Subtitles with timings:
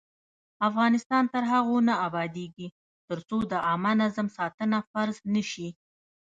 [0.69, 2.67] افغانستان تر هغو نه ابادیږي،
[3.07, 5.69] ترڅو د عامه نظم ساتنه فرض نشي.